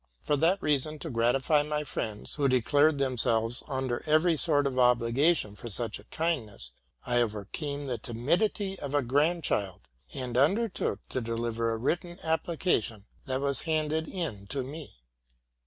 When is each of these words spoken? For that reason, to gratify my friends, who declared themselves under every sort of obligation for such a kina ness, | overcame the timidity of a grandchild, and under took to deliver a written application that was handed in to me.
For 0.19 0.35
that 0.37 0.59
reason, 0.63 0.97
to 0.97 1.11
gratify 1.11 1.61
my 1.61 1.83
friends, 1.83 2.33
who 2.33 2.47
declared 2.47 2.97
themselves 2.97 3.61
under 3.67 4.01
every 4.07 4.35
sort 4.35 4.65
of 4.65 4.79
obligation 4.79 5.53
for 5.53 5.69
such 5.69 5.99
a 5.99 6.05
kina 6.05 6.53
ness, 6.53 6.71
| 6.91 7.05
overcame 7.05 7.85
the 7.85 7.99
timidity 7.99 8.79
of 8.79 8.95
a 8.95 9.03
grandchild, 9.03 9.81
and 10.11 10.35
under 10.35 10.67
took 10.67 11.07
to 11.09 11.21
deliver 11.21 11.71
a 11.71 11.77
written 11.77 12.17
application 12.23 13.05
that 13.27 13.41
was 13.41 13.61
handed 13.61 14.07
in 14.07 14.47
to 14.47 14.63
me. 14.63 15.03